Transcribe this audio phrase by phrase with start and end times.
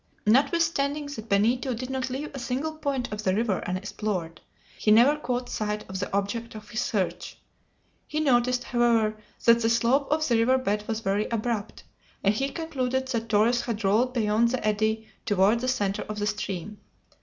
[0.25, 4.41] Notwithstanding that Benito did not leave a single point of the river unexplored,
[4.79, 7.37] he never caught sight of the object of his search.
[8.07, 11.83] He noticed, however, that the slope of the river bed was very abrupt,
[12.23, 16.25] and he concluded that Torres had rolled beyond the eddy toward the center of the
[16.25, 16.79] stream.